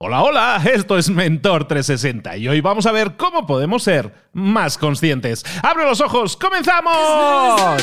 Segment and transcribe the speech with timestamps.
[0.00, 4.78] Hola, hola, esto es Mentor 360 y hoy vamos a ver cómo podemos ser más
[4.78, 5.44] conscientes.
[5.60, 6.36] ¡Abre los ojos!
[6.36, 7.82] ¡Comenzamos!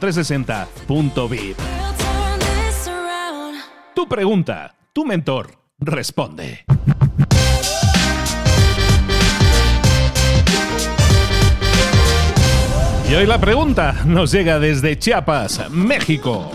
[0.01, 1.57] mentor360.vip.
[3.93, 6.65] Tu pregunta, tu mentor responde.
[13.09, 16.49] Y hoy la pregunta nos llega desde Chiapas, México.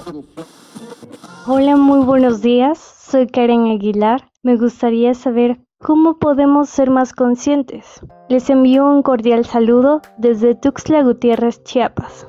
[1.46, 2.78] Hola, muy buenos días.
[2.78, 4.28] Soy Karen Aguilar.
[4.42, 8.00] Me gustaría saber cómo podemos ser más conscientes.
[8.28, 12.26] Les envío un cordial saludo desde Tuxtla Gutiérrez, Chiapas.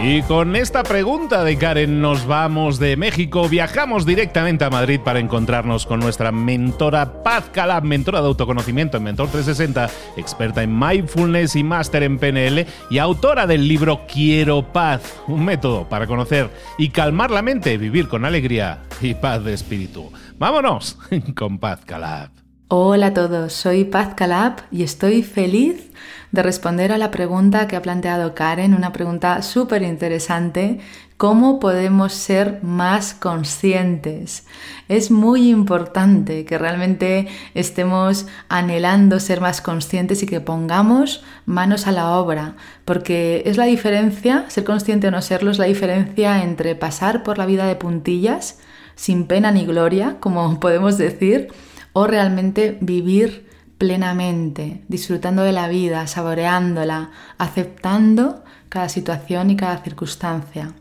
[0.00, 5.20] Y con esta pregunta de Karen nos vamos de México, viajamos directamente a Madrid para
[5.20, 11.54] encontrarnos con nuestra mentora Paz Calab, mentora de autoconocimiento en Mentor 360, experta en mindfulness
[11.56, 16.88] y máster en PNL y autora del libro Quiero Paz, un método para conocer y
[16.88, 20.10] calmar la mente, vivir con alegría y paz de espíritu.
[20.38, 20.98] Vámonos
[21.36, 22.41] con Paz Calab.
[22.74, 25.90] Hola a todos, soy Paz Calab y estoy feliz
[26.30, 30.80] de responder a la pregunta que ha planteado Karen, una pregunta súper interesante,
[31.18, 34.46] ¿cómo podemos ser más conscientes?
[34.88, 41.92] Es muy importante que realmente estemos anhelando ser más conscientes y que pongamos manos a
[41.92, 42.56] la obra,
[42.86, 47.36] porque es la diferencia, ser consciente o no serlo, es la diferencia entre pasar por
[47.36, 48.60] la vida de puntillas,
[48.94, 51.50] sin pena ni gloria, como podemos decir,
[51.92, 60.72] o realmente vivir plenamente, disfrutando de la vida, saboreándola, aceptando cada situación y cada circunstancia.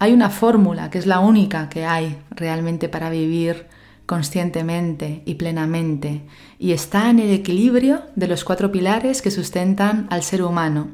[0.00, 3.68] Hay una fórmula que es la única que hay realmente para vivir
[4.06, 6.22] conscientemente y plenamente,
[6.58, 10.88] y está en el equilibrio de los cuatro pilares que sustentan al ser humano.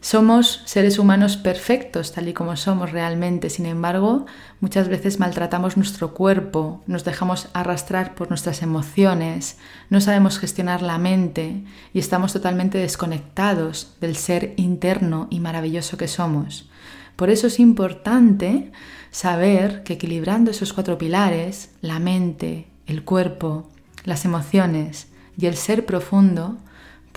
[0.00, 4.26] Somos seres humanos perfectos tal y como somos realmente, sin embargo,
[4.60, 9.58] muchas veces maltratamos nuestro cuerpo, nos dejamos arrastrar por nuestras emociones,
[9.90, 16.06] no sabemos gestionar la mente y estamos totalmente desconectados del ser interno y maravilloso que
[16.06, 16.70] somos.
[17.16, 18.70] Por eso es importante
[19.10, 23.68] saber que equilibrando esos cuatro pilares, la mente, el cuerpo,
[24.04, 26.58] las emociones y el ser profundo,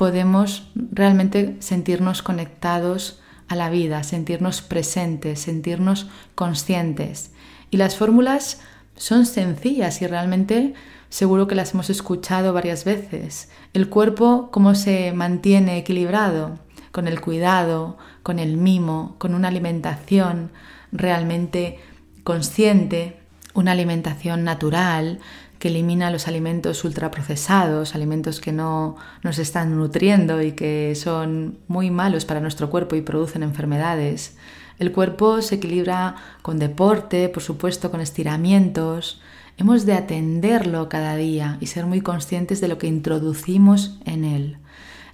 [0.01, 7.33] podemos realmente sentirnos conectados a la vida, sentirnos presentes, sentirnos conscientes.
[7.69, 8.61] Y las fórmulas
[8.95, 10.73] son sencillas y realmente
[11.09, 13.51] seguro que las hemos escuchado varias veces.
[13.75, 16.57] El cuerpo, cómo se mantiene equilibrado,
[16.91, 20.49] con el cuidado, con el mimo, con una alimentación
[20.91, 21.77] realmente
[22.23, 23.19] consciente,
[23.53, 25.19] una alimentación natural,
[25.61, 31.91] que elimina los alimentos ultraprocesados, alimentos que no nos están nutriendo y que son muy
[31.91, 34.35] malos para nuestro cuerpo y producen enfermedades.
[34.79, 39.21] El cuerpo se equilibra con deporte, por supuesto, con estiramientos.
[39.55, 44.57] Hemos de atenderlo cada día y ser muy conscientes de lo que introducimos en él.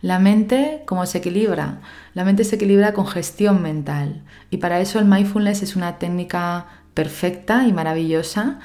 [0.01, 1.81] La mente, ¿cómo se equilibra?
[2.13, 6.67] La mente se equilibra con gestión mental y para eso el mindfulness es una técnica
[6.93, 8.59] perfecta y maravillosa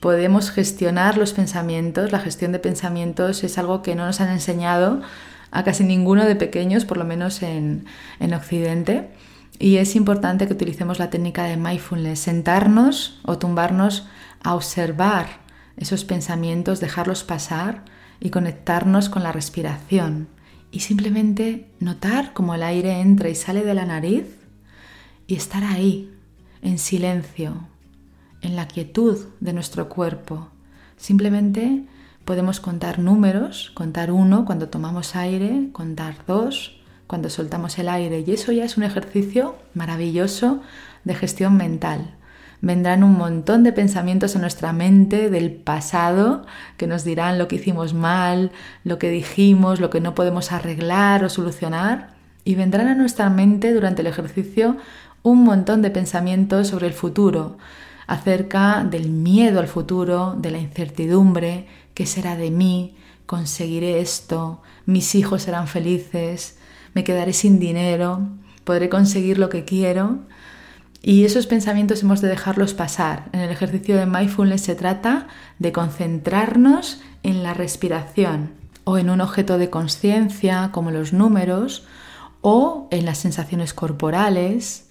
[0.00, 2.12] podemos gestionar los pensamientos.
[2.12, 5.02] La gestión de pensamientos es algo que no nos han enseñado
[5.50, 7.86] a casi ninguno de pequeños, por lo menos en,
[8.20, 9.10] en Occidente.
[9.58, 14.06] Y es importante que utilicemos la técnica de mindfulness, sentarnos o tumbarnos
[14.42, 15.40] a observar
[15.76, 17.84] esos pensamientos, dejarlos pasar
[18.20, 20.28] y conectarnos con la respiración.
[20.70, 24.26] Y simplemente notar cómo el aire entra y sale de la nariz
[25.26, 26.12] y estar ahí,
[26.62, 27.68] en silencio,
[28.46, 30.48] en la quietud de nuestro cuerpo.
[30.96, 31.84] Simplemente
[32.24, 38.32] podemos contar números, contar uno cuando tomamos aire, contar dos cuando soltamos el aire y
[38.32, 40.62] eso ya es un ejercicio maravilloso
[41.04, 42.14] de gestión mental.
[42.62, 46.46] Vendrán un montón de pensamientos en nuestra mente del pasado
[46.76, 48.50] que nos dirán lo que hicimos mal,
[48.82, 52.14] lo que dijimos, lo que no podemos arreglar o solucionar
[52.44, 54.76] y vendrán a nuestra mente durante el ejercicio
[55.22, 57.58] un montón de pensamientos sobre el futuro,
[58.06, 65.14] acerca del miedo al futuro, de la incertidumbre, qué será de mí, conseguiré esto, mis
[65.14, 66.56] hijos serán felices,
[66.94, 68.20] me quedaré sin dinero.
[68.64, 70.18] podré conseguir lo que quiero.
[71.00, 73.28] Y esos pensamientos hemos de dejarlos pasar.
[73.32, 75.28] En el ejercicio de mindfulness se trata
[75.60, 81.86] de concentrarnos en la respiración o en un objeto de conciencia como los números
[82.40, 84.88] o en las sensaciones corporales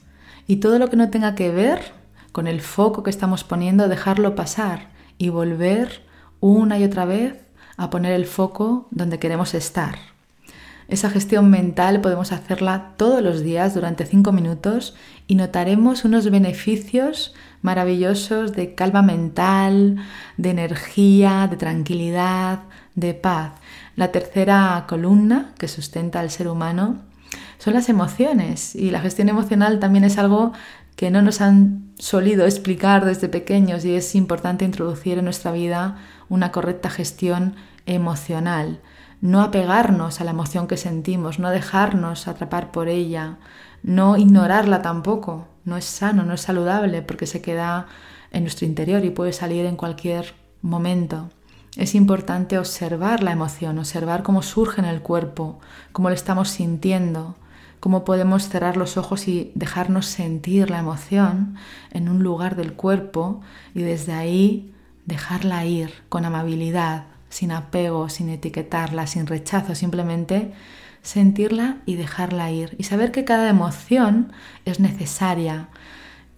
[0.48, 1.94] y todo lo que no tenga que ver
[2.36, 6.02] con el foco que estamos poniendo, dejarlo pasar y volver
[6.42, 7.36] una y otra vez
[7.78, 9.96] a poner el foco donde queremos estar.
[10.90, 14.98] Esa gestión mental podemos hacerla todos los días durante cinco minutos
[15.28, 19.96] y notaremos unos beneficios maravillosos de calma mental,
[20.36, 22.64] de energía, de tranquilidad,
[22.96, 23.54] de paz.
[23.96, 26.98] La tercera columna que sustenta al ser humano
[27.60, 30.52] son las emociones y la gestión emocional también es algo
[30.96, 35.98] que no nos han solido explicar desde pequeños y es importante introducir en nuestra vida
[36.30, 37.56] una correcta gestión
[37.86, 38.82] emocional,
[39.22, 43.38] no apegarnos a la emoción que sentimos, no dejarnos atrapar por ella,
[43.84, 47.88] no ignorarla tampoco, no es sano, no es saludable porque se queda
[48.32, 51.30] en nuestro interior y puede salir en cualquier momento.
[51.76, 55.60] Es importante observar la emoción, observar cómo surge en el cuerpo,
[55.92, 57.36] cómo lo estamos sintiendo,
[57.86, 61.54] cómo podemos cerrar los ojos y dejarnos sentir la emoción
[61.92, 63.42] en un lugar del cuerpo
[63.76, 64.74] y desde ahí
[65.06, 70.52] dejarla ir con amabilidad, sin apego, sin etiquetarla, sin rechazo, simplemente
[71.04, 74.32] sentirla y dejarla ir y saber que cada emoción
[74.66, 75.68] es necesaria.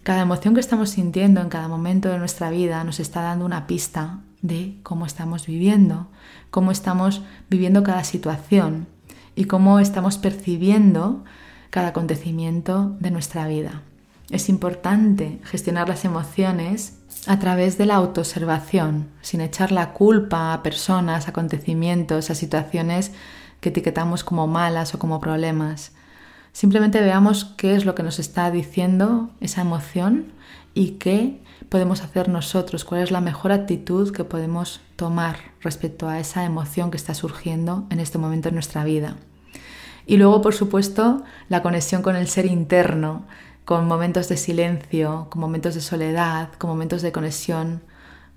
[0.03, 3.67] Cada emoción que estamos sintiendo en cada momento de nuestra vida nos está dando una
[3.67, 6.09] pista de cómo estamos viviendo,
[6.51, 8.96] cómo estamos viviendo cada situación
[9.38, 11.24] y cómo estamos percibiendo
[11.69, 13.84] cada acontecimiento de nuestra vida.
[14.31, 16.98] Es importante gestionar las emociones
[17.28, 23.12] a través de la autoobservación, sin echar la culpa a personas, acontecimientos, a situaciones
[23.62, 25.92] que etiquetamos como malas o como problemas.
[26.57, 30.33] Simplemente veamos qué es lo que nos está diciendo esa emoción
[30.74, 31.39] y qué
[31.69, 36.89] podemos hacer nosotros, cuál es la mejor actitud que podemos tomar respecto a esa emoción
[36.89, 39.18] que está surgiendo en este momento en nuestra vida.
[40.07, 43.27] Y luego, por supuesto, la conexión con el ser interno,
[43.63, 47.83] con momentos de silencio, con momentos de soledad, con momentos de conexión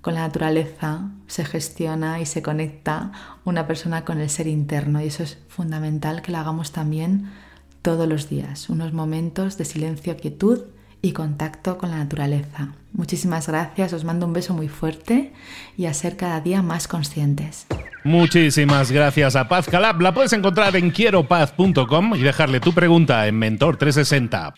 [0.01, 3.13] con la naturaleza, se gestiona y se conecta
[3.45, 5.01] una persona con el ser interno.
[5.01, 7.31] Y eso es fundamental que lo hagamos también
[7.81, 10.61] todos los días, unos momentos de silencio, quietud
[11.01, 12.75] y contacto con la naturaleza.
[12.93, 15.33] Muchísimas gracias, os mando un beso muy fuerte
[15.77, 17.65] y a ser cada día más conscientes.
[18.03, 20.01] Muchísimas gracias a Paz Calab.
[20.01, 24.53] La puedes encontrar en quieropaz.com y dejarle tu pregunta en Mentor 360.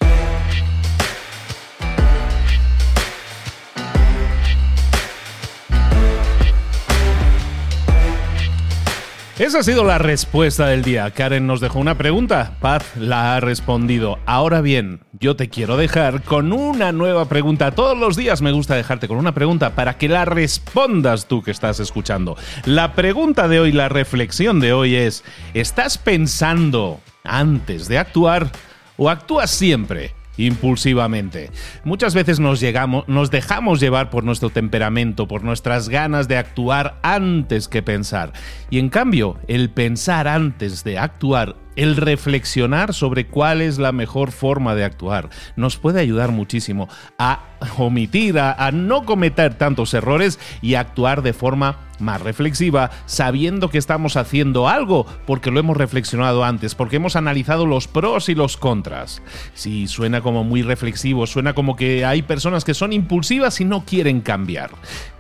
[9.44, 11.12] Esa ha sido la respuesta del día.
[11.12, 12.56] Karen nos dejó una pregunta.
[12.62, 14.18] Paz la ha respondido.
[14.26, 17.72] Ahora bien, yo te quiero dejar con una nueva pregunta.
[17.72, 21.52] Todos los días me gusta dejarte con una pregunta para que la respondas tú que
[21.52, 22.38] estás escuchando.
[22.64, 28.50] La pregunta de hoy, la reflexión de hoy es, ¿estás pensando antes de actuar
[28.96, 30.14] o actúas siempre?
[30.38, 31.52] Impulsivamente.
[31.84, 37.00] Muchas veces nos, llegamos, nos dejamos llevar por nuestro temperamento, por nuestras ganas de actuar
[37.02, 38.34] antes que pensar.
[38.70, 44.32] Y en cambio, el pensar antes de actuar el reflexionar sobre cuál es la mejor
[44.32, 47.44] forma de actuar nos puede ayudar muchísimo a
[47.78, 54.18] omitir, a, no cometer tantos errores y actuar de forma más reflexiva, sabiendo que estamos
[54.18, 59.22] haciendo algo porque lo hemos reflexionado antes, porque hemos analizado los pros y los contras.
[59.54, 63.86] Si suena como muy reflexivo, suena como que hay personas que son impulsivas y no
[63.86, 64.72] quieren cambiar.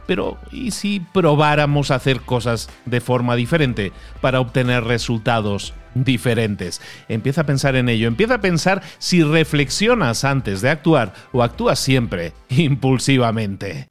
[0.06, 6.82] Pero ¿y si probáramos hacer cosas de forma diferente para obtener resultados diferentes.
[7.08, 11.80] Empieza a pensar en ello, empieza a pensar si reflexionas antes de actuar o actúas
[11.80, 13.88] siempre impulsivamente.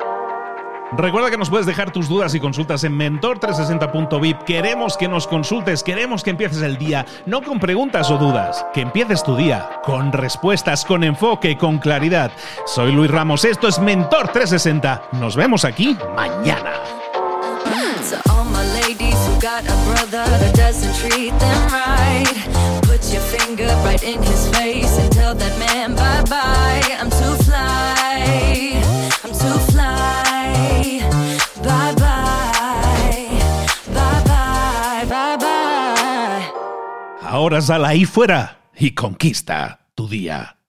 [0.94, 4.42] Recuerda que nos puedes dejar tus dudas y consultas en mentor360.vip.
[4.42, 8.82] Queremos que nos consultes, queremos que empieces el día, no con preguntas o dudas, que
[8.82, 12.30] empieces tu día con respuestas, con enfoque, con claridad.
[12.66, 15.04] Soy Luis Ramos, esto es Mentor 360.
[15.12, 16.72] Nos vemos aquí mañana.
[21.00, 22.36] Treat them right.
[22.82, 26.82] Put your finger right in his face and tell that man bye bye.
[33.84, 36.52] Fly, bye bye.
[37.22, 40.61] Ahora sal ahí fuera y conquista tu día.